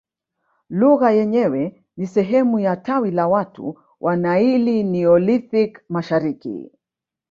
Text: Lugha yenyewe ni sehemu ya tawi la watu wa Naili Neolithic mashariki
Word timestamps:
Lugha 0.79 1.09
yenyewe 1.11 1.83
ni 1.97 2.07
sehemu 2.07 2.59
ya 2.59 2.75
tawi 2.75 3.11
la 3.11 3.27
watu 3.27 3.79
wa 3.99 4.15
Naili 4.15 4.83
Neolithic 4.83 5.79
mashariki 5.89 6.71